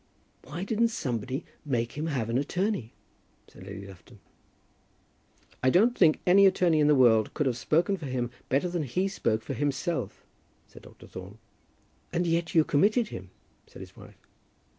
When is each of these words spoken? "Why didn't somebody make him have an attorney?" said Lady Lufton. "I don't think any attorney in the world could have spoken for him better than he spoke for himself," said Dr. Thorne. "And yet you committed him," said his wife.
"Why 0.45 0.63
didn't 0.63 0.87
somebody 0.87 1.45
make 1.63 1.91
him 1.91 2.07
have 2.07 2.27
an 2.31 2.39
attorney?" 2.39 2.91
said 3.47 3.67
Lady 3.67 3.85
Lufton. 3.85 4.17
"I 5.61 5.69
don't 5.69 5.95
think 5.95 6.19
any 6.25 6.47
attorney 6.47 6.79
in 6.79 6.87
the 6.87 6.95
world 6.95 7.35
could 7.35 7.45
have 7.45 7.55
spoken 7.55 7.97
for 7.97 8.07
him 8.07 8.31
better 8.49 8.67
than 8.67 8.81
he 8.81 9.07
spoke 9.07 9.43
for 9.43 9.53
himself," 9.53 10.25
said 10.67 10.81
Dr. 10.81 11.05
Thorne. 11.05 11.37
"And 12.11 12.25
yet 12.25 12.55
you 12.55 12.63
committed 12.63 13.09
him," 13.09 13.29
said 13.67 13.81
his 13.81 13.95
wife. 13.95 14.17